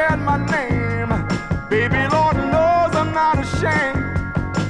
shared 0.00 0.20
my 0.20 0.38
name. 0.56 1.12
Baby, 1.68 2.02
Lord 2.16 2.36
knows 2.36 2.92
I'm 3.00 3.12
not 3.12 3.36
ashamed 3.44 4.04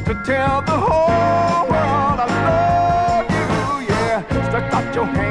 to 0.07 0.13
tell 0.25 0.63
the 0.63 0.79
whole 0.87 1.65
world 1.73 2.19
I 2.25 2.29
love 2.49 3.27
you. 3.37 3.95
Yeah, 3.95 4.49
stretch 4.49 4.73
out 4.75 4.95
your 4.95 5.07
hand. 5.07 5.30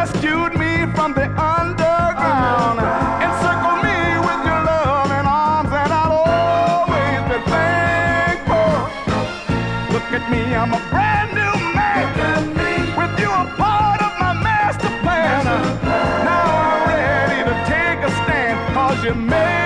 Rescued 0.00 0.54
me 0.58 0.86
from 0.94 1.12
the 1.12 1.26
underground. 1.36 2.80
Encircle 3.20 3.76
me 3.84 3.98
with 4.26 4.42
your 4.48 4.60
loving 4.64 5.26
arms, 5.28 5.68
and 5.68 5.92
I'll 5.92 6.24
always 6.24 7.20
be 7.28 7.38
thankful. 7.52 8.72
Look 9.92 10.08
at 10.18 10.24
me, 10.32 10.54
I'm 10.54 10.72
a 10.72 10.80
brand 10.88 11.34
new 11.34 11.54
man. 11.76 12.48
With 12.96 13.20
you 13.20 13.28
a 13.28 13.44
part 13.58 14.00
of 14.00 14.12
my 14.18 14.32
master 14.42 14.88
plan. 15.02 15.44
Now 16.24 16.48
I'm 16.70 16.88
ready 16.88 17.40
to 17.44 17.54
take 17.68 18.00
a 18.02 18.10
stand. 18.24 18.56
Cause 18.74 19.04
you 19.04 19.14
made 19.14 19.59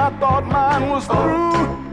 I 0.00 0.08
thought 0.18 0.46
mine 0.46 0.88
was 0.88 1.06
through. 1.06 1.89